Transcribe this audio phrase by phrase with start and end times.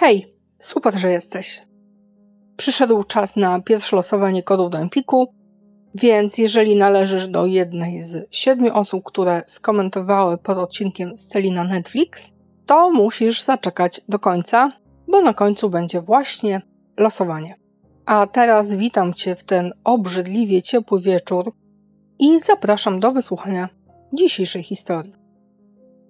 [0.00, 1.62] Hej, super, że jesteś.
[2.56, 5.34] Przyszedł czas na pierwsze losowanie kodów do Empiku,
[5.94, 12.32] więc jeżeli należysz do jednej z siedmiu osób, które skomentowały pod odcinkiem Steli na Netflix,
[12.66, 14.72] to musisz zaczekać do końca,
[15.08, 16.62] bo na końcu będzie właśnie
[16.96, 17.54] losowanie.
[18.06, 21.52] A teraz witam Cię w ten obrzydliwie ciepły wieczór
[22.18, 23.68] i zapraszam do wysłuchania
[24.12, 25.14] dzisiejszej historii.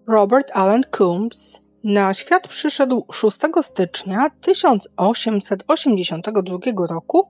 [0.09, 6.59] Robert Allen Coombs na świat przyszedł 6 stycznia 1882
[6.91, 7.27] roku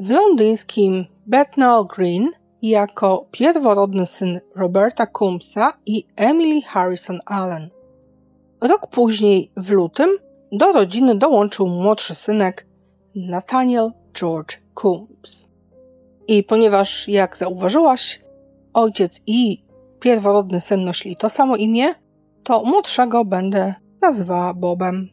[0.00, 2.30] w londyńskim Bethnal Green
[2.62, 7.70] jako pierworodny syn Roberta Coombsa i Emily Harrison Allen.
[8.60, 10.10] Rok później, w lutym,
[10.52, 12.66] do rodziny dołączył młodszy synek
[13.14, 15.48] Nathaniel George Coombs.
[16.28, 18.22] I ponieważ, jak zauważyłaś,
[18.74, 19.64] ojciec i
[20.00, 21.94] pierworodny syn nosili to samo imię,
[22.44, 25.08] to młodszego będę nazwała Bobem.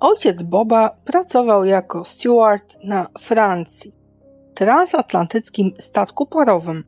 [0.00, 3.92] Ojciec Boba pracował jako steward na Francji,
[4.54, 6.84] transatlantyckim statku parowym.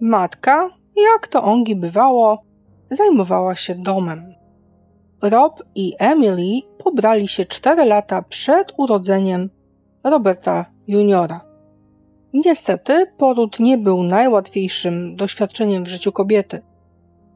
[0.00, 2.42] Matka, jak to ongi bywało,
[2.90, 4.34] zajmowała się domem.
[5.22, 9.50] Rob i Emily pobrali się cztery lata przed urodzeniem
[10.04, 11.40] Roberta Juniora.
[12.32, 16.62] Niestety, poród nie był najłatwiejszym doświadczeniem w życiu kobiety.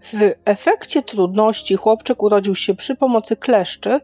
[0.04, 4.00] W efekcie trudności chłopczyk urodził się przy pomocy kleszczy,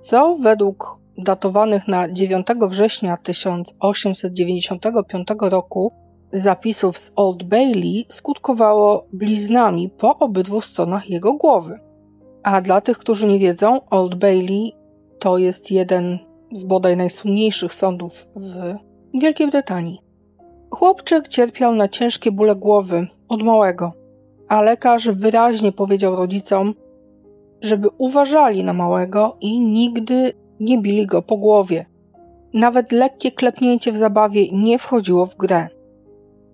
[0.00, 5.92] co według datowanych na 9 września 1895 roku
[6.32, 11.80] zapisów z Old Bailey skutkowało bliznami po obydwu stronach jego głowy.
[12.42, 14.72] A dla tych, którzy nie wiedzą, Old Bailey
[15.18, 16.18] to jest jeden
[16.52, 18.74] z bodaj najsłynniejszych sądów w
[19.20, 20.00] Wielkiej Brytanii.
[20.70, 24.01] Chłopczyk cierpiał na ciężkie bóle głowy od małego
[24.52, 26.74] a lekarz wyraźnie powiedział rodzicom,
[27.60, 31.86] żeby uważali na małego i nigdy nie bili go po głowie.
[32.54, 35.68] Nawet lekkie klepnięcie w zabawie nie wchodziło w grę.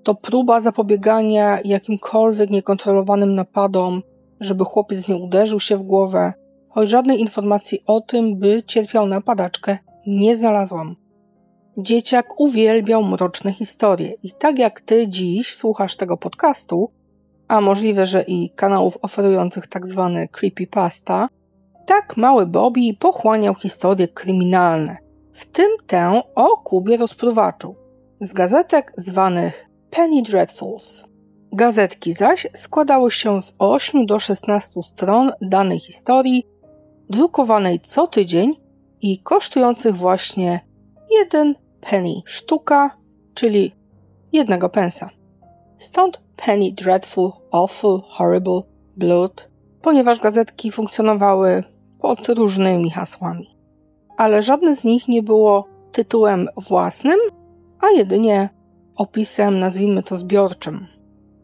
[0.02, 4.02] to próba zapobiegania jakimkolwiek niekontrolowanym napadom,
[4.41, 6.32] żeby chłopiec nie uderzył się w głowę,
[6.69, 10.96] choć żadnej informacji o tym, by cierpiał na padaczkę, nie znalazłam.
[11.78, 16.91] Dzieciak uwielbiał mroczne historie i tak jak ty dziś słuchasz tego podcastu,
[17.48, 21.28] a możliwe, że i kanałów oferujących tak zwane creepypasta,
[21.86, 24.96] tak mały Bobby pochłaniał historie kryminalne,
[25.32, 27.74] w tym tę o Kubie rozpruwaczu,
[28.20, 31.04] z gazetek zwanych Penny Dreadfuls.
[31.52, 36.46] Gazetki zaś składały się z 8 do 16 stron danej historii,
[37.10, 38.54] drukowanej co tydzień
[39.00, 40.60] i kosztujących właśnie
[41.10, 42.90] jeden penny sztuka,
[43.34, 43.74] czyli
[44.32, 45.10] jednego pensa.
[45.78, 48.60] Stąd Penny Dreadful, Awful, Horrible,
[48.96, 49.48] Blood,
[49.82, 51.62] ponieważ gazetki funkcjonowały
[52.04, 53.56] pod różnymi hasłami.
[54.16, 57.19] Ale żadne z nich nie było tytułem własnym,
[57.81, 58.48] a jedynie
[58.97, 60.87] opisem, nazwijmy to zbiorczym.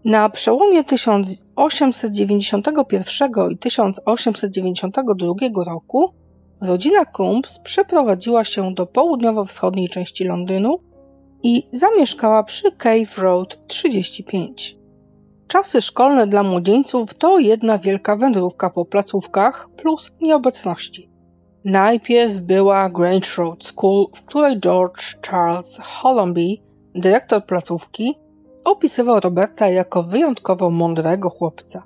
[0.04, 5.34] Na przełomie 1891 i 1892
[5.66, 6.14] roku
[6.60, 10.78] rodzina Coombs przeprowadziła się do południowo-wschodniej części Londynu
[11.42, 14.79] i zamieszkała przy Cave Road 35.
[15.50, 21.10] Czasy szkolne dla młodzieńców to jedna wielka wędrówka po placówkach plus nieobecności.
[21.64, 26.56] Najpierw była Grange Road School, w której George Charles Hollamby,
[26.94, 28.14] dyrektor placówki,
[28.64, 31.82] opisywał Roberta jako wyjątkowo mądrego chłopca.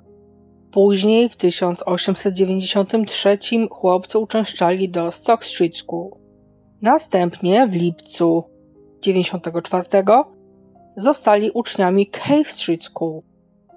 [0.71, 3.37] Później w 1893
[3.71, 6.11] chłopcy uczęszczali do Stock Street School.
[6.81, 8.43] Następnie w lipcu
[9.01, 9.85] 94
[10.95, 13.21] zostali uczniami Cave Street School.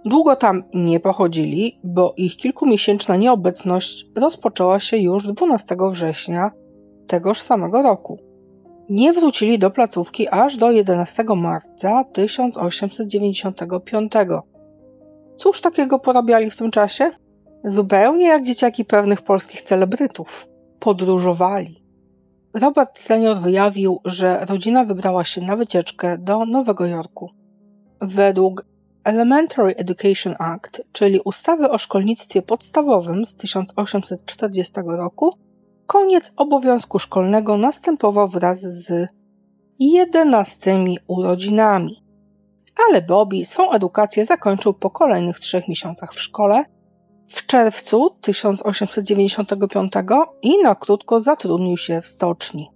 [0.04, 6.50] Długo tam nie pochodzili, bo ich kilkumiesięczna nieobecność rozpoczęła się już 12 września
[7.06, 8.18] tegoż samego roku.
[8.88, 14.12] nie wrócili do placówki aż do 11 marca 1895.
[15.36, 17.10] Cóż takiego porabiali w tym czasie?
[17.64, 20.48] Zupełnie jak dzieciaki pewnych polskich celebrytów.
[20.78, 21.84] Podróżowali.
[22.54, 27.30] Robert senior wyjawił, że rodzina wybrała się na wycieczkę do Nowego Jorku.
[28.00, 28.64] Według
[29.08, 35.34] Elementary Education Act, czyli ustawy o szkolnictwie podstawowym z 1840 roku,
[35.86, 39.08] koniec obowiązku szkolnego następował wraz z
[39.78, 42.04] jedenastemi urodzinami.
[42.88, 46.64] Ale Bobby swą edukację zakończył po kolejnych trzech miesiącach w szkole
[47.26, 49.92] w czerwcu 1895
[50.42, 52.70] i na krótko zatrudnił się w stoczni.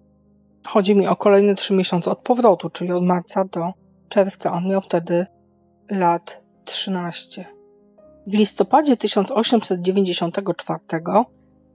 [0.66, 3.72] Chodzi mi o kolejne trzy miesiące od powrotu, czyli od marca do
[4.08, 4.52] czerwca.
[4.52, 5.26] On miał wtedy
[5.92, 7.44] lat 13.
[8.26, 10.80] W listopadzie 1894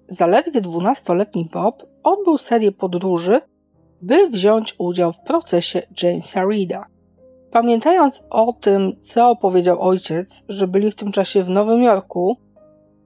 [0.08, 3.42] zaledwie 12-letni Bob odbył serię podróży,
[4.02, 6.86] by wziąć udział w procesie Jamesa Reeda.
[7.52, 12.38] Pamiętając o tym, co powiedział ojciec, że byli w tym czasie w Nowym Jorku,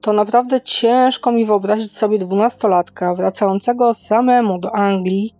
[0.00, 5.34] to naprawdę ciężko mi wyobrazić sobie dwunastolatka wracającego samemu do Anglii,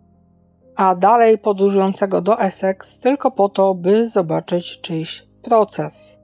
[0.76, 6.18] a dalej podróżującego do Essex tylko po to, by zobaczyć czyjś proces.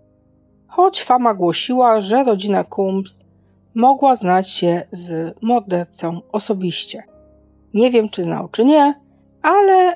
[0.67, 3.25] Choć fama głosiła, że rodzina Coombs
[3.75, 7.03] mogła znać się z mordercą osobiście.
[7.75, 8.95] Nie wiem, czy znał, czy nie,
[9.43, 9.95] ale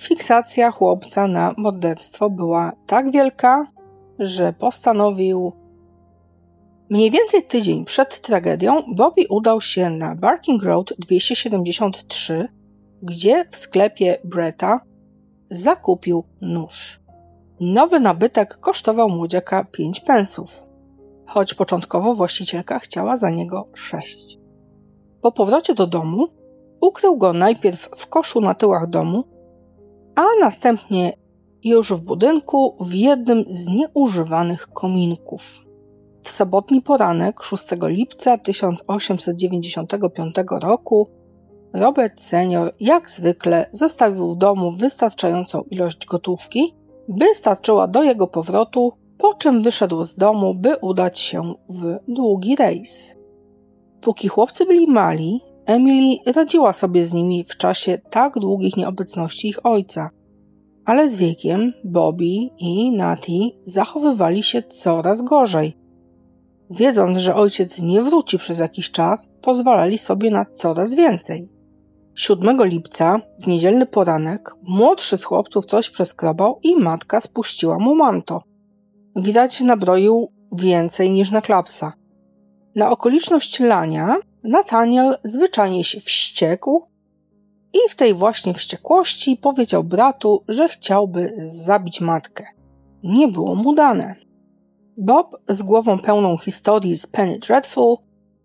[0.00, 3.66] fiksacja chłopca na morderstwo była tak wielka,
[4.18, 5.52] że postanowił
[6.90, 12.48] Mniej więcej tydzień przed tragedią Bobby udał się na Barking Road 273,
[13.02, 14.80] gdzie w sklepie Bretta
[15.50, 17.00] zakupił nóż.
[17.60, 20.62] Nowy nabytek kosztował młodziaka 5 pensów,
[21.26, 24.38] choć początkowo właścicielka chciała za niego 6.
[25.20, 26.28] Po powrocie do domu
[26.80, 29.24] ukrył go najpierw w koszu na tyłach domu,
[30.16, 31.12] a następnie
[31.64, 35.60] już w budynku w jednym z nieużywanych kominków.
[36.22, 41.10] W sobotni poranek 6 lipca 1895 roku
[41.72, 46.74] Robert senior jak zwykle zostawił w domu wystarczającą ilość gotówki,
[47.08, 52.56] by starczyła do jego powrotu, po czym wyszedł z domu, by udać się w długi
[52.56, 53.16] rejs.
[54.00, 59.66] Póki chłopcy byli mali, Emily radziła sobie z nimi w czasie tak długich nieobecności ich
[59.66, 60.10] ojca.
[60.84, 63.32] Ale z wiekiem Bobby i Natty
[63.62, 65.72] zachowywali się coraz gorzej–
[66.70, 71.48] Wiedząc, że ojciec nie wróci przez jakiś czas, pozwalali sobie na coraz więcej.
[72.18, 78.42] 7 lipca, w niedzielny poranek, młodszy z chłopców coś przeskrobał i matka spuściła mu manto.
[79.16, 81.92] Widać nabroił więcej niż na klapsa.
[82.74, 86.86] Na okoliczność lania Nathaniel zwyczajnie się wściekł
[87.72, 92.44] i w tej właśnie wściekłości powiedział bratu, że chciałby zabić matkę.
[93.02, 94.14] Nie było mu dane.
[94.96, 97.96] Bob, z głową pełną historii z Penny Dreadful,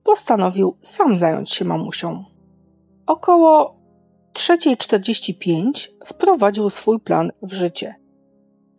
[0.03, 2.32] postanowił sam zająć się mamusią.
[3.07, 3.75] Około
[4.33, 7.95] 3.45 wprowadził swój plan w życie.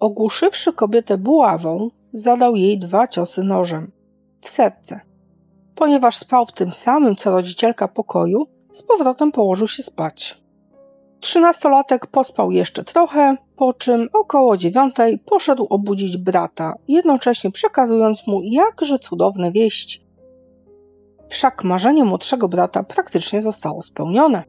[0.01, 3.93] Ogłuszywszy kobietę buławą, zadał jej dwa ciosy nożem
[4.41, 5.01] w serce.
[5.75, 10.45] Ponieważ spał w tym samym co rodzicielka pokoju, z powrotem położył się spać.
[11.21, 18.99] Trzynastolatek pospał jeszcze trochę, po czym około dziewiątej poszedł obudzić brata, jednocześnie przekazując mu jakże
[18.99, 20.04] cudowne wieści.
[21.29, 24.43] Wszak marzenie młodszego brata praktycznie zostało spełnione.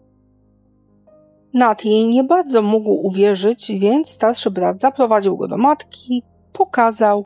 [1.54, 7.26] Nati nie bardzo mógł uwierzyć, więc starszy brat zaprowadził go do matki, pokazał,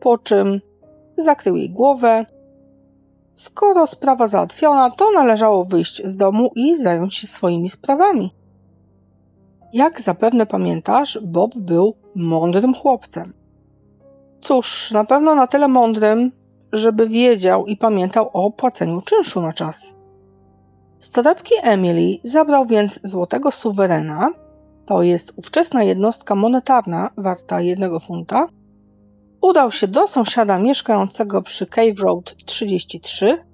[0.00, 0.60] po czym
[1.18, 2.26] zakrył jej głowę.
[3.34, 8.34] Skoro sprawa załatwiona, to należało wyjść z domu i zająć się swoimi sprawami.
[9.72, 13.32] Jak zapewne pamiętasz, Bob był mądrym chłopcem.
[14.40, 16.32] Cóż, na pewno na tyle mądrym,
[16.72, 19.96] żeby wiedział i pamiętał o płaceniu czynszu na czas.
[20.98, 24.32] Z torebki Emily zabrał więc złotego suwerena,
[24.86, 28.46] to jest ówczesna jednostka monetarna warta jednego funta,
[29.42, 33.44] udał się do sąsiada mieszkającego przy Cave Road 33,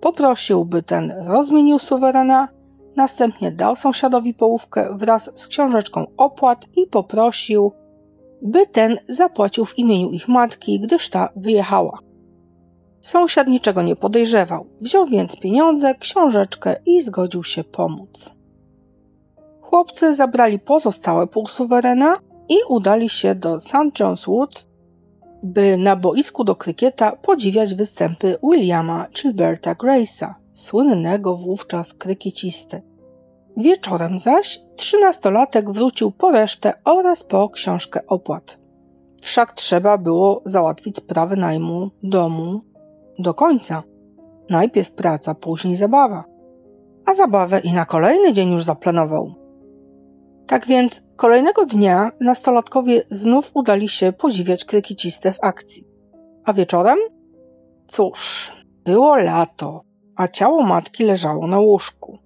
[0.00, 2.48] poprosił, by ten rozmienił suwerena
[2.96, 7.72] Następnie dał sąsiadowi połówkę wraz z książeczką opłat i poprosił,
[8.42, 11.98] by ten zapłacił w imieniu ich matki, gdyż ta wyjechała.
[13.06, 18.34] Sąsiad niczego nie podejrzewał, wziął więc pieniądze, książeczkę i zgodził się pomóc.
[19.60, 22.16] Chłopcy zabrali pozostałe pół suwerena
[22.48, 23.74] i udali się do St.
[23.74, 24.66] John's Wood,
[25.42, 32.82] by na boisku do krykieta podziwiać występy Williama Chilberta Grace'a, słynnego wówczas krykiecisty.
[33.56, 38.58] Wieczorem zaś trzynastolatek wrócił po resztę oraz po książkę opłat.
[39.22, 42.60] Wszak trzeba było załatwić sprawę najmu domu
[43.18, 43.82] do końca.
[44.50, 46.24] Najpierw praca, później zabawa.
[47.06, 49.34] A zabawę i na kolejny dzień już zaplanował.
[50.46, 55.84] Tak więc kolejnego dnia nastolatkowie znów udali się podziwiać krykicistę w akcji.
[56.44, 56.98] A wieczorem?
[57.86, 58.52] Cóż,
[58.84, 59.82] było lato,
[60.16, 62.18] a ciało matki leżało na łóżku.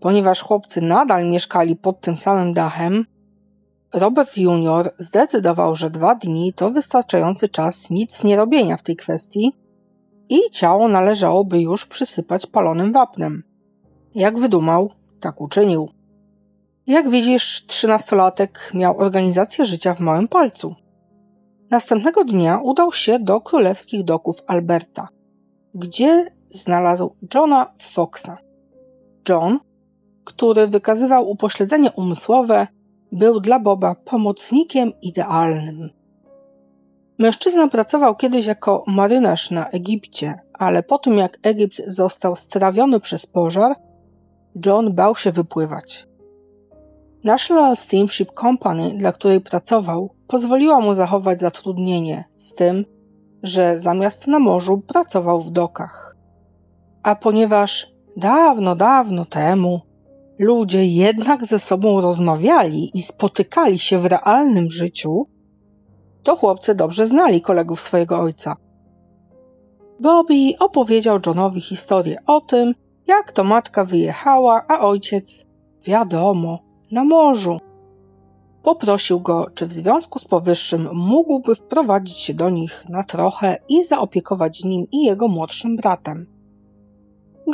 [0.00, 3.04] Ponieważ chłopcy nadal mieszkali pod tym samym dachem,
[3.94, 9.52] Robert Junior zdecydował, że dwa dni to wystarczający czas nic nie robienia w tej kwestii
[10.28, 13.42] i ciało należałoby już przysypać palonym wapnem.
[14.14, 14.90] Jak wydumał,
[15.20, 15.88] tak uczynił.
[16.86, 20.74] Jak widzisz, trzynastolatek miał organizację życia w małym palcu.
[21.70, 25.08] Następnego dnia udał się do królewskich doków Alberta,
[25.74, 28.38] gdzie znalazł Johna Foxa.
[29.28, 29.58] John,
[30.24, 32.66] który wykazywał upośledzenie umysłowe,
[33.12, 35.90] był dla Boba pomocnikiem idealnym.
[37.18, 43.26] Mężczyzna pracował kiedyś jako marynarz na Egipcie, ale po tym jak Egipt został strawiony przez
[43.26, 43.76] pożar,
[44.66, 46.06] John bał się wypływać.
[47.24, 52.84] National Steamship Company, dla której pracował, pozwoliła mu zachować zatrudnienie, z tym,
[53.42, 56.16] że zamiast na morzu pracował w dokach.
[57.02, 59.80] A ponieważ dawno, dawno temu
[60.38, 65.26] ludzie jednak ze sobą rozmawiali i spotykali się w realnym życiu,
[66.26, 68.56] to chłopcy dobrze znali kolegów swojego ojca.
[70.00, 72.74] Bobby opowiedział Johnowi historię o tym,
[73.06, 75.46] jak to matka wyjechała, a ojciec,
[75.84, 76.58] wiadomo,
[76.90, 77.58] na morzu.
[78.62, 83.84] Poprosił go, czy w związku z powyższym mógłby wprowadzić się do nich na trochę i
[83.84, 86.26] zaopiekować nim i jego młodszym bratem.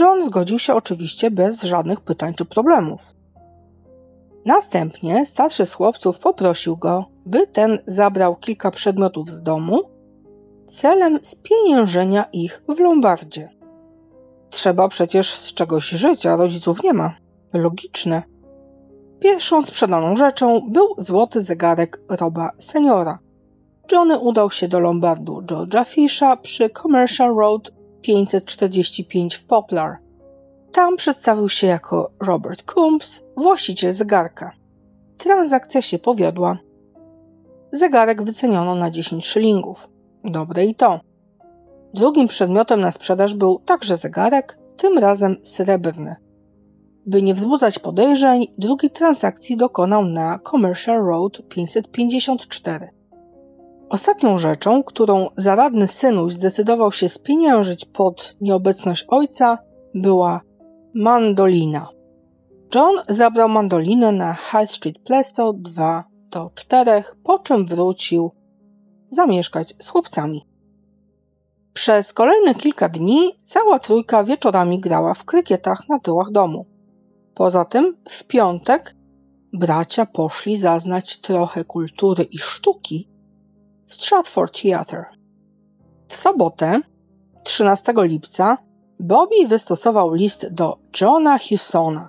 [0.00, 3.14] John zgodził się oczywiście bez żadnych pytań czy problemów.
[4.44, 9.80] Następnie starszy z chłopców poprosił go, by ten zabrał kilka przedmiotów z domu
[10.66, 13.48] celem spieniężenia ich w Lombardzie.
[14.50, 17.14] Trzeba przecież z czegoś żyć, a rodziców nie ma.
[17.52, 18.22] Logiczne.
[19.20, 23.18] Pierwszą sprzedaną rzeczą był złoty zegarek Roba Seniora.
[23.92, 27.72] Johnny udał się do Lombardu George'a Fisha przy Commercial Road
[28.02, 29.98] 545 w Poplar.
[30.72, 34.52] Tam przedstawił się jako Robert Coombs, właściciel zegarka.
[35.18, 36.58] Transakcja się powiodła.
[37.72, 39.90] Zegarek wyceniono na 10 szylingów.
[40.24, 41.00] Dobre i to.
[41.94, 46.16] Drugim przedmiotem na sprzedaż był także zegarek, tym razem srebrny.
[47.06, 52.88] By nie wzbudzać podejrzeń, drugiej transakcji dokonał na Commercial Road 554.
[53.88, 59.58] Ostatnią rzeczą, którą zaradny synuś zdecydował się spieniężyć pod nieobecność ojca,
[59.94, 60.40] była
[60.94, 61.88] mandolina.
[62.74, 68.30] John zabrał mandolinę na High Street Plaistow 2 do 4, po czym wrócił
[69.10, 70.46] zamieszkać z chłopcami.
[71.72, 76.66] Przez kolejne kilka dni cała trójka wieczorami grała w krykietach na tyłach domu.
[77.34, 78.96] Poza tym w piątek
[79.52, 83.08] bracia poszli zaznać trochę kultury i sztuki
[83.86, 85.04] w Stratford Theatre.
[86.08, 86.80] W sobotę,
[87.44, 88.58] 13 lipca,
[89.02, 92.08] Bobby wystosował list do Johna Hewsona,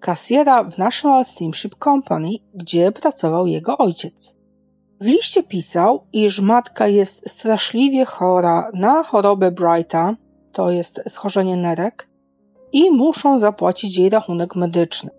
[0.00, 4.38] kasjera w National Steamship Company, gdzie pracował jego ojciec.
[5.00, 10.16] W liście pisał, iż matka jest straszliwie chora na chorobę Brighta,
[10.52, 12.08] to jest schorzenie nerek,
[12.72, 15.10] i muszą zapłacić jej rachunek medyczny.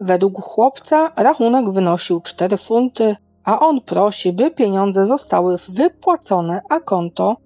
[0.00, 7.36] Według chłopca rachunek wynosił 4 funty, a on prosi, by pieniądze zostały wypłacone a konto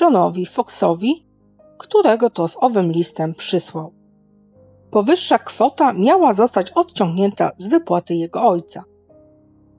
[0.00, 1.25] Johnowi Foxowi,
[1.78, 3.92] którego to z owym listem przysłał.
[4.90, 8.84] Powyższa kwota miała zostać odciągnięta z wypłaty jego ojca.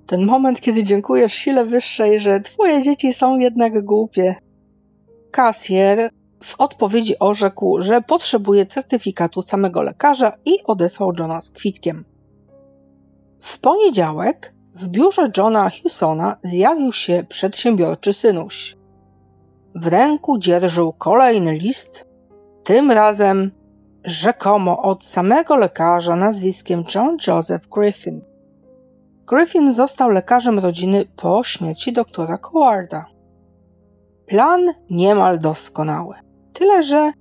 [0.05, 4.35] Ten moment, kiedy dziękujesz sile wyższej, że twoje dzieci są jednak głupie.
[5.31, 6.09] Kasjer
[6.43, 12.05] w odpowiedzi orzekł, że potrzebuje certyfikatu samego lekarza i odesłał Johna z kwitkiem.
[13.39, 18.76] W poniedziałek w biurze Johna Hewsona zjawił się przedsiębiorczy synuś.
[19.79, 22.05] W ręku dzierżył kolejny list,
[22.63, 23.51] tym razem
[24.03, 28.21] rzekomo od samego lekarza nazwiskiem John Joseph Griffin.
[29.27, 33.05] Griffin został lekarzem rodziny po śmierci doktora Cowarda.
[34.25, 36.15] Plan niemal doskonały.
[36.53, 37.11] Tyle, że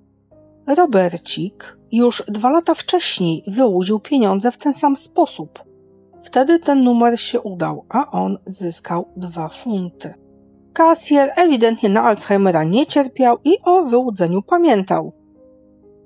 [0.77, 5.65] Robercik już dwa lata wcześniej wyłudził pieniądze w ten sam sposób.
[6.23, 10.26] Wtedy ten numer się udał, a on zyskał dwa funty.
[10.77, 15.13] Kasjer ewidentnie na Alzheimera nie cierpiał i o wyłudzeniu pamiętał.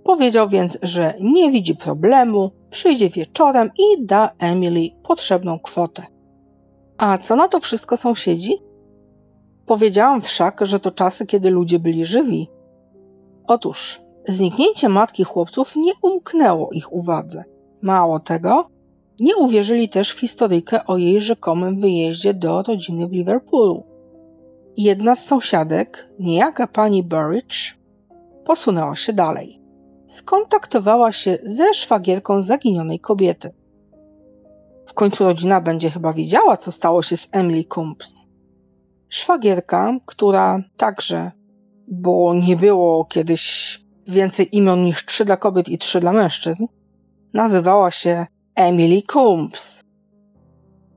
[0.04, 6.02] Powiedział więc, że nie widzi problemu, przyjdzie wieczorem i da Emily potrzebną kwotę.
[6.98, 8.58] A co na to wszystko sąsiedzi?
[9.66, 12.48] Powiedziałam wszak, że to czasy, kiedy ludzie byli żywi.
[13.46, 17.44] Otóż, zniknięcie matki chłopców nie umknęło ich uwadze.
[17.82, 18.68] Mało tego,
[19.20, 23.89] nie uwierzyli też w historyjkę o jej rzekomym wyjeździe do rodziny w Liverpoolu.
[24.76, 27.74] Jedna z sąsiadek, niejaka pani Burridge,
[28.44, 29.60] posunęła się dalej.
[30.06, 33.54] Skontaktowała się ze szwagierką zaginionej kobiety.
[34.86, 38.26] W końcu rodzina będzie chyba wiedziała, co stało się z Emily Coombs.
[39.08, 41.32] Szwagierka, która także,
[41.88, 46.66] bo nie było kiedyś więcej imion niż trzy dla kobiet i trzy dla mężczyzn,
[47.32, 49.84] nazywała się Emily Coombs.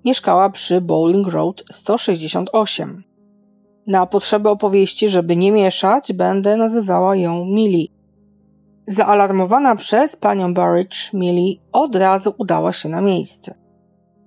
[0.06, 3.13] Mieszkała przy Bowling Road 168.
[3.88, 7.88] Na potrzeby opowieści, żeby nie mieszać, będę nazywała ją Millie.
[8.88, 13.56] Zaalarmowana przez panią Burridge, Millie od razu udała się na miejsce.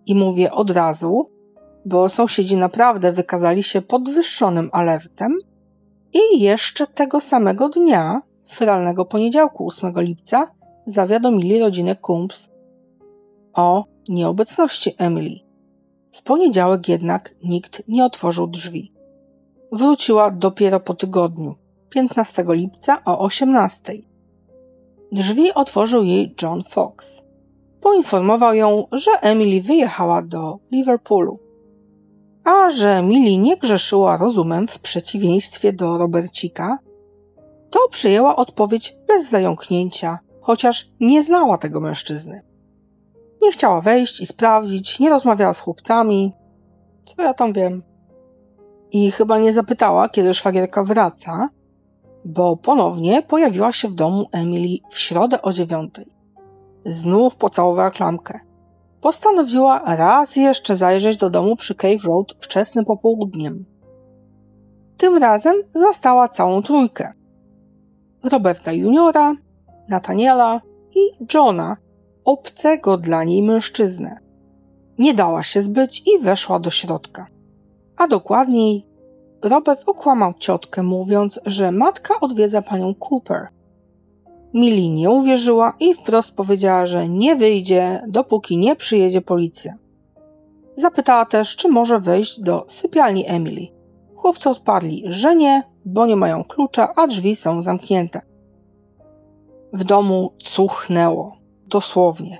[0.07, 1.31] I mówię od razu,
[1.87, 5.39] bo sąsiedzi naprawdę wykazali się podwyższonym alertem
[6.13, 8.23] i jeszcze tego samego dnia,
[8.53, 10.51] feralnego poniedziałku 8 lipca,
[10.87, 12.51] zawiadomili rodzinę Coombs
[13.55, 15.37] o nieobecności Emily.
[16.13, 18.96] W poniedziałek jednak nikt nie otworzył drzwi.
[19.73, 21.55] Wróciła dopiero po tygodniu,
[21.91, 23.93] 15 lipca o 18.
[25.13, 27.23] Drzwi otworzył jej John Fox.
[27.81, 31.39] Poinformował ją, że Emily wyjechała do Liverpoolu,
[32.45, 36.79] a że Emily nie grzeszyła rozumem w przeciwieństwie do Robercika,
[37.71, 42.43] to przyjęła odpowiedź bez zająknięcia, chociaż nie znała tego mężczyzny.
[43.43, 46.33] Nie chciała wejść i sprawdzić, nie rozmawiała z chłopcami.
[47.05, 47.83] Co ja tam wiem?
[48.97, 51.49] I chyba nie zapytała, kiedy szwagierka wraca,
[52.25, 56.07] bo ponownie pojawiła się w domu Emily w środę o dziewiątej.
[56.85, 58.41] Znów pocałowała klamkę.
[59.01, 63.65] Postanowiła raz jeszcze zajrzeć do domu przy Cave Road wczesnym popołudniem.
[64.97, 67.13] Tym razem zastała całą trójkę.
[68.33, 69.35] Roberta Juniora,
[69.89, 70.61] Nathaniela
[70.95, 71.77] i Johna,
[72.25, 74.19] obcego dla niej mężczyznę.
[74.99, 77.36] Nie dała się zbyć i weszła do środka.
[77.99, 78.87] A dokładniej,
[79.43, 83.49] Robert okłamał ciotkę, mówiąc, że matka odwiedza panią Cooper.
[84.55, 89.75] Millie nie uwierzyła i wprost powiedziała, że nie wyjdzie, dopóki nie przyjedzie policja.
[90.75, 93.67] Zapytała też, czy może wejść do sypialni Emily.
[94.15, 98.21] Chłopcy odparli, że nie, bo nie mają klucza, a drzwi są zamknięte.
[99.73, 102.39] W domu cuchnęło, dosłownie.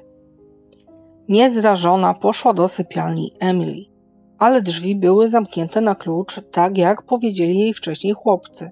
[1.29, 3.96] Niezrażona poszła do sypialni Emily,
[4.39, 8.71] ale drzwi były zamknięte na klucz, tak jak powiedzieli jej wcześniej chłopcy.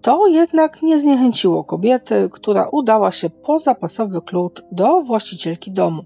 [0.00, 6.02] To jednak nie zniechęciło kobiety, która udała się po zapasowy klucz do właścicielki domu.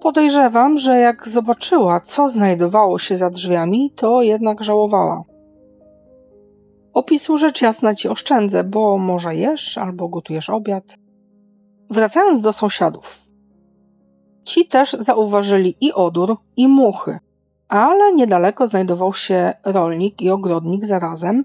[0.00, 5.24] Podejrzewam, że jak zobaczyła, co znajdowało się za drzwiami, to jednak żałowała.
[6.92, 10.84] Opisu rzecz jasna ci oszczędzę, bo może jesz albo gotujesz obiad.
[11.90, 13.27] Wracając do sąsiadów.
[14.48, 17.18] Ci też zauważyli i odór, i muchy,
[17.68, 21.44] ale niedaleko znajdował się rolnik i ogrodnik zarazem,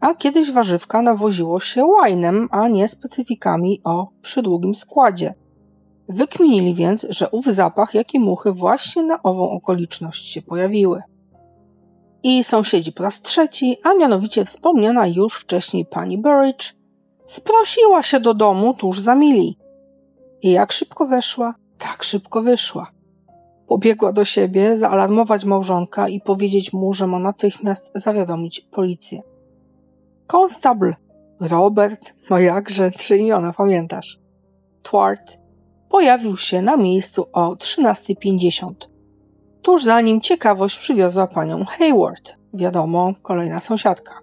[0.00, 5.34] a kiedyś warzywka nawoziło się łajnem, a nie specyfikami o przydługim składzie.
[6.08, 11.02] Wykminili więc, że ów zapach, jak i muchy właśnie na ową okoliczność się pojawiły.
[12.22, 16.74] I sąsiedzi po raz trzeci, a mianowicie wspomniana już wcześniej pani Burridge,
[17.26, 19.58] wprosiła się do domu tuż za Mili.
[20.42, 22.90] I jak szybko weszła, tak szybko wyszła.
[23.66, 29.22] Pobiegła do siebie, zaalarmować małżonka i powiedzieć mu, że ma natychmiast zawiadomić policję.
[30.26, 30.94] Konstable
[31.40, 34.20] Robert, no jakże trzy imiona, pamiętasz?
[34.82, 35.38] Twart
[35.88, 38.72] pojawił się na miejscu o 13.50.
[39.62, 44.20] Tuż za nim ciekawość przywiozła panią Hayward, wiadomo, kolejna sąsiadka.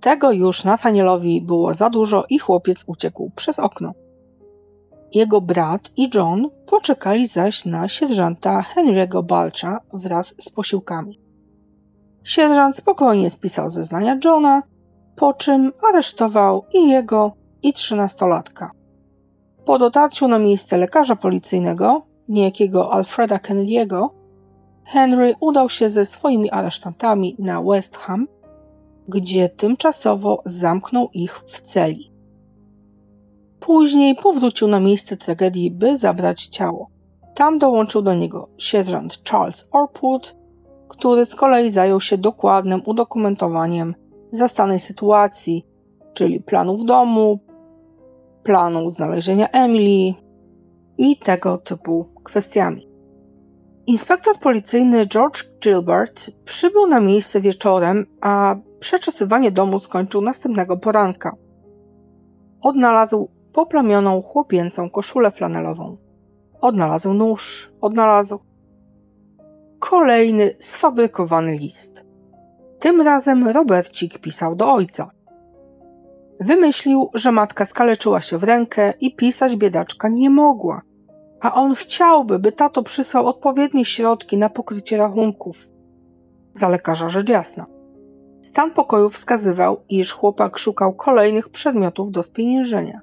[0.00, 3.92] Tego już Nathanielowi było za dużo i chłopiec uciekł przez okno.
[5.14, 11.20] Jego brat i John poczekali zaś na sierżanta Henry'ego Balcha wraz z posiłkami.
[12.24, 14.62] Sierżant spokojnie spisał zeznania Johna,
[15.16, 18.70] po czym aresztował i jego, i trzynastolatka.
[19.64, 24.08] Po dotarciu na miejsce lekarza policyjnego, niejakiego Alfreda Kennedy'ego,
[24.84, 28.28] Henry udał się ze swoimi aresztantami na West Ham,
[29.08, 32.09] gdzie tymczasowo zamknął ich w celi.
[33.60, 36.90] Później powrócił na miejsce tragedii, by zabrać ciało.
[37.34, 40.36] Tam dołączył do niego sierżant Charles Orpwood,
[40.88, 43.94] który z kolei zajął się dokładnym udokumentowaniem
[44.32, 45.70] zastanej sytuacji
[46.14, 47.38] czyli planów domu,
[48.42, 50.14] planu znalezienia Emily
[50.98, 52.88] i tego typu kwestiami.
[53.86, 61.36] Inspektor policyjny George Gilbert przybył na miejsce wieczorem, a przeczesywanie domu skończył następnego poranka.
[62.62, 65.96] Odnalazł poplamioną chłopięcą koszulę flanelową.
[66.60, 68.38] Odnalazł nóż, odnalazł
[69.78, 72.04] kolejny sfabrykowany list.
[72.78, 75.10] Tym razem Robercik pisał do ojca.
[76.40, 80.82] Wymyślił, że matka skaleczyła się w rękę i pisać biedaczka nie mogła,
[81.40, 85.56] a on chciałby, by tato przysłał odpowiednie środki na pokrycie rachunków.
[86.54, 87.66] Za lekarza rzecz jasna.
[88.42, 93.00] Stan pokoju wskazywał, iż chłopak szukał kolejnych przedmiotów do spieniężenia.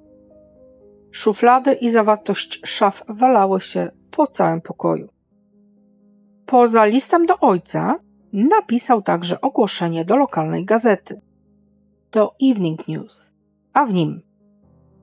[1.12, 5.10] Szuflady i zawartość szaf walały się po całym pokoju.
[6.46, 8.00] Poza listem do ojca
[8.34, 11.22] napisał także ogłoszenie do lokalnej gazety,
[12.12, 13.34] do Evening News,
[13.74, 14.22] a w nim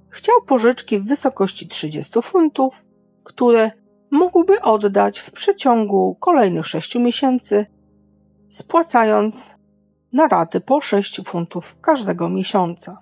[0.08, 2.86] chciał pożyczki w wysokości 30 funtów,
[3.24, 3.70] które
[4.10, 7.66] mógłby oddać w przeciągu kolejnych 6 miesięcy,
[8.48, 9.58] spłacając
[10.12, 12.98] na raty po 6 funtów każdego miesiąca.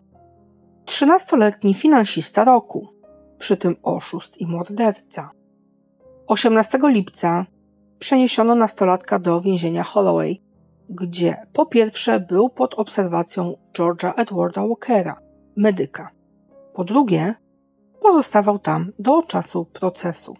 [0.85, 2.89] Trzynastoletni finansista roku,
[3.43, 5.31] przy tym oszust i morderca.
[6.27, 7.47] 18 lipca
[7.99, 10.41] przeniesiono nastolatka do więzienia Holloway,
[10.89, 15.17] gdzie po pierwsze był pod obserwacją George'a Edwarda Walkera,
[15.57, 16.11] medyka.
[16.75, 17.35] Po drugie,
[18.01, 20.37] pozostawał tam do czasu procesu.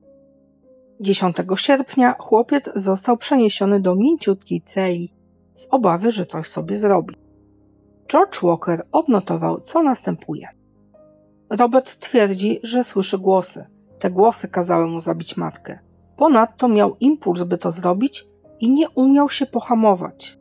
[1.01, 5.15] 10 sierpnia chłopiec został przeniesiony do mięciutkiej celi
[5.55, 7.15] z obawy, że coś sobie zrobi.
[8.09, 10.62] George Walker odnotował, co następuje.
[11.59, 13.67] Robert twierdzi, że słyszy głosy.
[13.99, 15.79] Te głosy kazały mu zabić matkę.
[16.17, 18.27] Ponadto miał impuls, by to zrobić
[18.61, 20.39] i nie umiał się pohamować.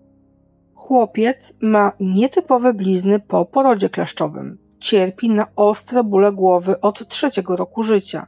[0.73, 4.57] Chłopiec ma nietypowe blizny po porodzie kleszczowym.
[4.79, 8.27] Cierpi na ostre bóle głowy od trzeciego roku życia.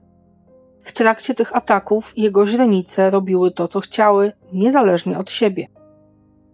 [0.79, 5.67] W trakcie tych ataków jego źrenice robiły to, co chciały, niezależnie od siebie.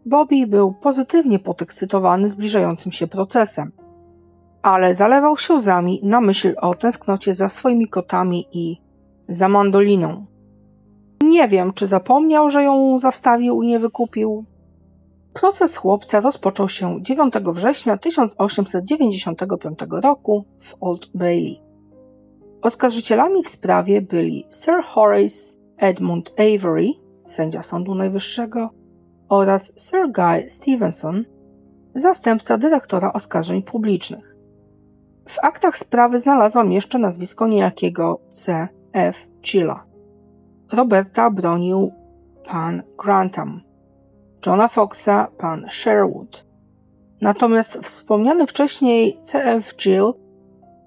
[0.05, 3.71] Bobby był pozytywnie podekscytowany zbliżającym się procesem,
[4.61, 8.77] ale zalewał się łzami na myśl o tęsknocie za swoimi kotami i
[9.27, 10.25] za mandoliną.
[11.23, 14.45] Nie wiem, czy zapomniał, że ją zastawił i nie wykupił.
[15.33, 21.61] Proces chłopca rozpoczął się 9 września 1895 roku w Old Bailey.
[22.61, 26.89] Oskarżycielami w sprawie byli Sir Horace Edmund Avery,
[27.25, 28.69] sędzia Sądu Najwyższego,
[29.29, 31.25] oraz Sir Guy Stevenson,
[31.95, 34.38] zastępca dyrektora oskarżeń publicznych.
[35.29, 38.67] W aktach sprawy znalazłam jeszcze nazwisko niejakiego C.
[38.93, 39.27] F.
[39.41, 39.85] Chilla.
[40.73, 41.91] Roberta bronił
[42.45, 43.61] pan Grantham,
[44.45, 46.45] Johna Foxa pan Sherwood.
[47.21, 49.75] Natomiast wspomniany wcześniej C.F.
[49.75, 50.13] Gill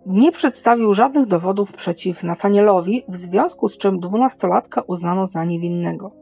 [0.06, 6.12] nie przedstawił żadnych dowodów przeciw Nathanielowi, w związku z czym dwunastolatka uznano za niewinnego.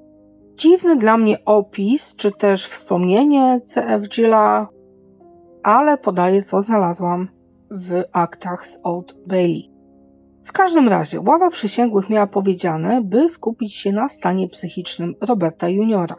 [0.54, 4.08] Dziwny dla mnie opis, czy też wspomnienie C.F.
[4.08, 4.68] Gilla,
[5.62, 7.39] ale podaję co znalazłam
[7.70, 9.70] w aktach z Old Bailey.
[10.44, 16.16] W każdym razie ława przysięgłych miała powiedziane, by skupić się na stanie psychicznym Roberta Juniora.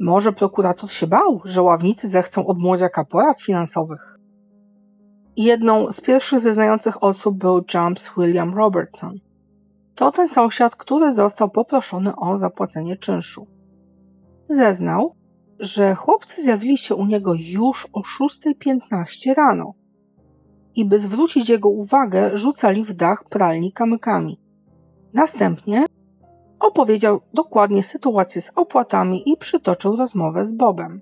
[0.00, 4.18] Może prokurator się bał, że ławnicy zechcą od młodziaka porad finansowych.
[5.36, 9.18] Jedną z pierwszych zeznających osób był James William Robertson.
[9.94, 13.46] To ten sąsiad, który został poproszony o zapłacenie czynszu.
[14.48, 15.14] Zeznał,
[15.58, 19.77] że chłopcy zjawili się u niego już o 6.15 rano
[20.78, 24.40] i by zwrócić jego uwagę, rzucali w dach pralni kamykami.
[25.12, 25.86] Następnie
[26.60, 31.00] opowiedział dokładnie sytuację z opłatami i przytoczył rozmowę z Bobem.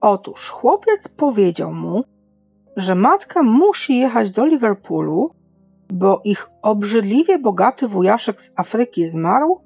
[0.00, 2.04] Otóż chłopiec powiedział mu,
[2.76, 5.30] że matka musi jechać do Liverpoolu,
[5.92, 9.60] bo ich obrzydliwie bogaty wujaszek z Afryki zmarł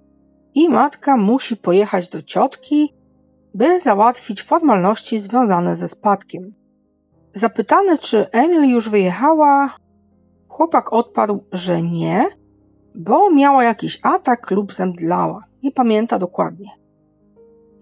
[0.55, 2.95] i matka musi pojechać do ciotki,
[3.55, 6.60] by załatwić formalności związane ze spadkiem.
[7.33, 9.77] Zapytany, czy Emily już wyjechała,
[10.49, 12.27] chłopak odparł, że nie,
[12.95, 15.45] bo miała jakiś atak lub zemdlała.
[15.63, 16.71] Nie pamięta dokładnie.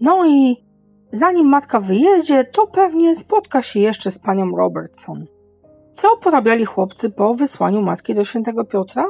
[0.01, 0.65] No i
[1.11, 5.25] zanim matka wyjedzie, to pewnie spotka się jeszcze z panią Robertson.
[5.91, 9.05] Co porabiali chłopcy po wysłaniu matki do świętego Piotra?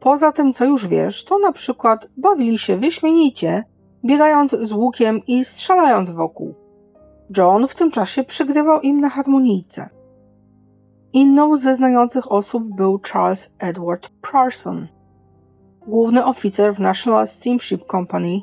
[0.00, 3.64] Poza tym, co już wiesz, to na przykład bawili się wyśmienicie,
[4.04, 6.54] biegając z łukiem i strzelając wokół.
[7.36, 9.88] John w tym czasie przygrywał im na harmonijce.
[11.12, 14.88] Inną ze znających osób był Charles Edward Parson,
[15.86, 18.40] główny oficer w National Steamship Company,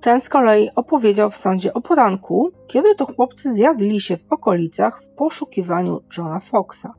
[0.00, 5.02] Ten z kolei opowiedział w sądzie o poranku, kiedy to chłopcy zjawili się w okolicach
[5.02, 6.94] w poszukiwaniu Johna Foxa.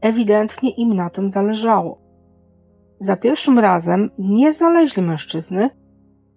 [0.00, 1.98] Ewidentnie im na tym zależało.
[2.98, 5.70] Za pierwszym razem nie znaleźli mężczyzny,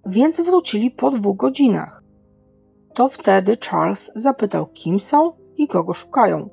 [0.06, 2.04] więc wrócili po dwóch godzinach.
[2.98, 6.50] To wtedy Charles zapytał, kim są i kogo szukają.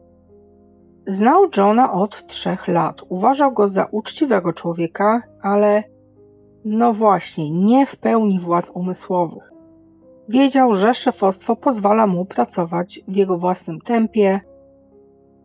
[1.06, 3.02] Znał Johna od trzech lat.
[3.08, 5.84] Uważał go za uczciwego człowieka, ale
[6.64, 9.52] no właśnie, nie w pełni władz umysłowych.
[10.28, 14.40] Wiedział, że szefostwo pozwala mu pracować w jego własnym tempie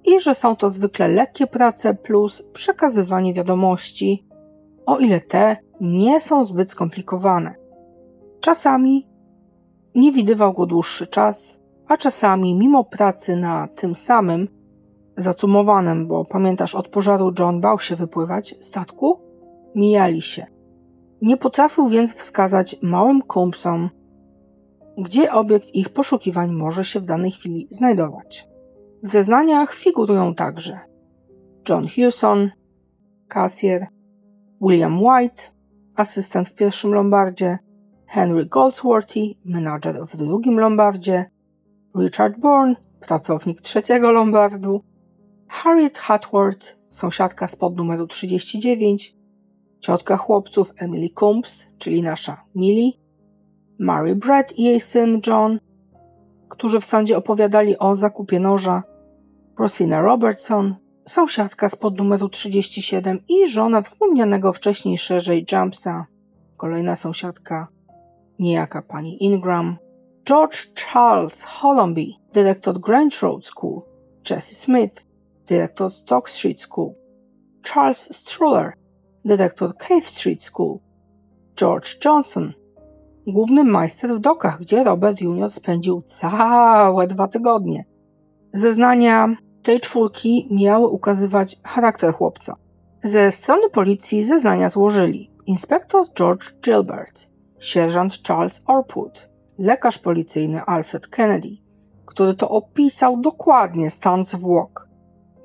[0.06, 4.28] i że są to zwykle lekkie prace plus przekazywanie wiadomości,
[4.86, 7.56] o ile te nie są zbyt skomplikowane.
[8.40, 9.09] Czasami
[9.96, 14.48] nie widywał go dłuższy czas, a czasami mimo pracy na tym samym,
[15.18, 19.20] zacumowanym, bo pamiętasz, od pożaru John bał się wypływać statku,
[19.76, 20.46] mijali się.
[21.22, 23.90] Nie potrafił więc wskazać małym kumpsom,
[24.98, 28.50] gdzie obiekt ich poszukiwań może się w danej chwili znajdować.
[29.04, 30.80] W zeznaniach figurują także
[31.70, 32.52] John Hewson,
[33.28, 33.88] kasjer,
[34.62, 35.42] William White,
[35.96, 37.58] asystent w pierwszym lombardzie,
[38.10, 41.26] Henry Goldsworthy, menadżer w drugim lombardzie,
[42.00, 44.84] Richard Bourne, pracownik trzeciego lombardu,
[45.48, 49.16] Harriet Hatworth, sąsiadka spod numeru 39,
[49.80, 52.92] ciotka chłopców Emily Coombs, czyli nasza Millie,
[53.80, 55.60] Mary Brett i jej syn John,
[56.50, 58.84] którzy w sądzie opowiadali o zakupie noża,
[59.60, 66.06] Rosina Robertson, sąsiadka spod numeru 37 i żona wspomnianego wcześniej szerzej Jumpsa,
[66.58, 67.68] kolejna sąsiadka,
[68.40, 69.78] niejaka pani Ingram,
[70.26, 73.82] George Charles Holomby, dyrektor Grange Road School,
[74.30, 75.06] Jesse Smith,
[75.48, 76.94] dyrektor Stock Street School,
[77.64, 78.74] Charles Struller,
[79.26, 80.80] dyrektor Cave Street School,
[81.56, 82.54] George Johnson,
[83.28, 85.52] główny majster w dokach, gdzie Robert Jr.
[85.52, 87.86] spędził całe dwa tygodnie.
[88.52, 92.56] Zeznania tej czwórki miały ukazywać charakter chłopca.
[93.04, 101.58] Ze strony policji zeznania złożyli inspektor George Gilbert, sierżant Charles Orpwood, lekarz policyjny Alfred Kennedy,
[102.06, 104.88] który to opisał dokładnie stan zwłok.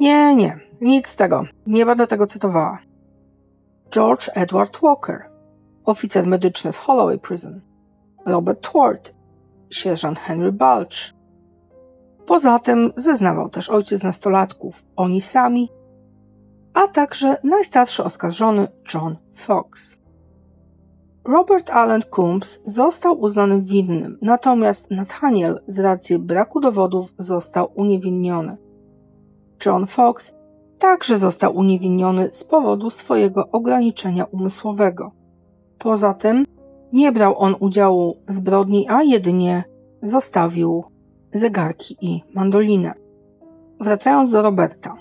[0.00, 2.79] Nie, nie, nic z tego, nie będę tego cytowała.
[3.90, 5.31] George Edward Walker,
[5.85, 7.61] oficer medyczny w Holloway Prison,
[8.27, 9.14] Robert Twart,
[9.70, 11.14] sierżant Henry Balch.
[12.27, 15.68] Poza tym zeznawał też ojciec nastolatków, oni sami,
[16.74, 20.03] a także najstarszy oskarżony John Fox.
[21.28, 28.56] Robert Allen Coombs został uznany winnym, natomiast Nathaniel z racji braku dowodów został uniewinniony.
[29.66, 30.34] John Fox
[30.78, 35.12] także został uniewinniony z powodu swojego ograniczenia umysłowego.
[35.78, 36.44] Poza tym
[36.92, 39.64] nie brał on udziału w zbrodni, a jedynie
[40.02, 40.84] zostawił
[41.32, 42.92] zegarki i mandolinę.
[43.80, 44.94] Wracając do Roberta.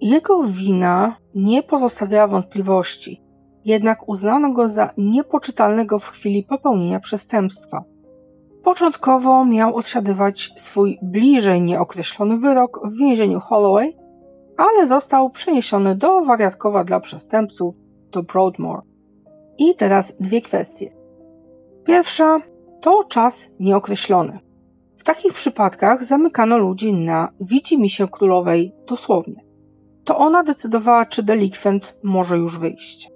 [0.00, 3.23] Jego wina nie pozostawiała wątpliwości,
[3.64, 7.84] jednak uznano go za niepoczytalnego w chwili popełnienia przestępstwa.
[8.62, 13.96] Początkowo miał odsiadywać swój bliżej nieokreślony wyrok w więzieniu Holloway,
[14.56, 17.76] ale został przeniesiony do wariatkowa dla przestępców
[18.10, 18.82] do Broadmoor.
[19.58, 20.96] I teraz dwie kwestie.
[21.84, 22.38] Pierwsza
[22.80, 24.38] to czas nieokreślony.
[24.96, 29.44] W takich przypadkach zamykano ludzi na widzi się królowej dosłownie.
[30.04, 33.13] To ona decydowała, czy delikwent może już wyjść.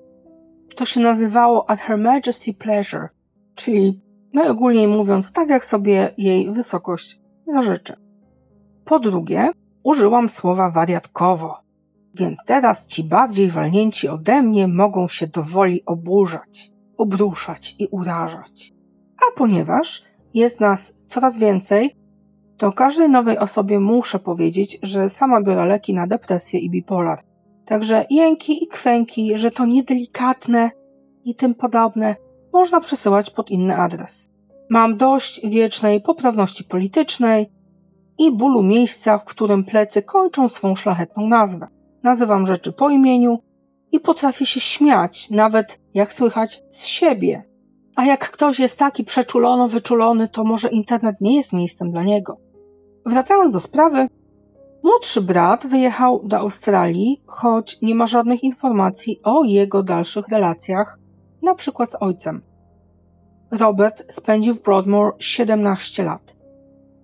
[0.79, 3.09] To się nazywało at her majesty pleasure,
[3.55, 4.01] czyli
[4.35, 7.97] najogólniej mówiąc tak, jak sobie jej wysokość zażyczy.
[8.85, 9.51] Po drugie,
[9.83, 11.59] użyłam słowa wariatkowo,
[12.15, 18.73] więc teraz ci bardziej walnięci ode mnie mogą się do woli oburzać, obruszać i urażać.
[19.17, 21.97] A ponieważ jest nas coraz więcej,
[22.57, 27.28] to każdej nowej osobie muszę powiedzieć, że sama biorę leki na depresję i bipolar.
[27.69, 30.71] Także jęki i kwęki, że to niedelikatne
[31.25, 32.17] i tym podobne,
[32.53, 34.31] można przesyłać pod inny adres.
[34.71, 37.53] Mam dość wiecznej poprawności politycznej
[38.19, 41.69] i bólu miejsca, w którym plecy kończą swą szlachetną nazwę.
[42.03, 43.39] Nazywam rzeczy po imieniu
[43.93, 47.43] i potrafię się śmiać, nawet jak słychać z siebie.
[47.97, 52.41] A jak ktoś jest taki przeczulono, wyczulony, to może internet nie jest miejscem dla niego.
[53.07, 54.09] Wracając do sprawy,
[54.83, 60.99] młodszy brat wyjechał do Australii, choć nie ma żadnych informacji o jego dalszych relacjach,
[61.43, 62.43] na przykład z ojcem.
[63.51, 66.37] Robert spędził w Broadmoor 17 lat.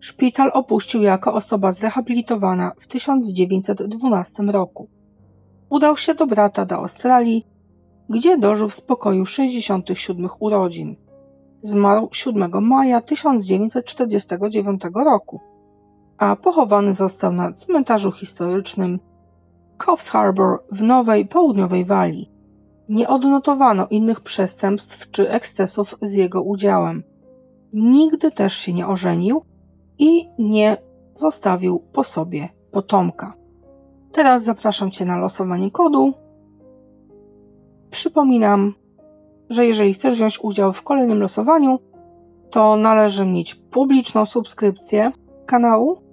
[0.01, 4.89] Szpital opuścił jako osoba zrehabilitowana w 1912 roku.
[5.71, 7.47] Udał się do brata do Australii,
[8.09, 10.97] gdzie dożył w spokoju 67 urodzin.
[11.63, 15.41] zmarł 7 maja 1949 roku,
[16.19, 19.01] a pochowany został na cmentarzu historycznym
[19.77, 22.31] Coffs Harbour w Nowej Południowej Walii.
[22.89, 27.03] Nie odnotowano innych przestępstw czy ekscesów z jego udziałem.
[27.73, 29.43] Nigdy też się nie ożenił
[29.99, 30.77] i nie
[31.15, 33.33] zostawił po sobie potomka.
[34.13, 36.13] Teraz zapraszam Cię na losowanie kodu.
[37.91, 38.75] Przypominam,
[39.49, 41.79] że jeżeli chcesz wziąć udział w kolejnym losowaniu,
[42.51, 45.13] to należy mieć publiczną subskrypcję
[45.47, 46.04] kanału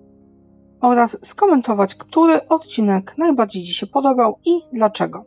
[0.81, 5.25] oraz skomentować, który odcinek najbardziej Ci się podobał i dlaczego.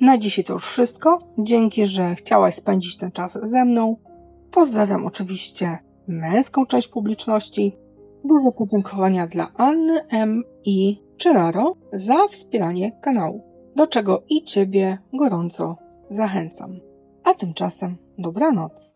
[0.00, 1.18] Na dzisiaj to już wszystko.
[1.38, 3.96] Dzięki, że chciałaś spędzić ten czas ze mną.
[4.50, 5.78] Pozdrawiam oczywiście
[6.08, 7.76] męską część publiczności.
[8.24, 10.42] Duże podziękowania dla Anny M.
[10.64, 13.44] i Czeraro za wspieranie kanału,
[13.76, 15.76] do czego i Ciebie gorąco
[16.08, 16.80] zachęcam.
[17.24, 18.94] A tymczasem dobranoc.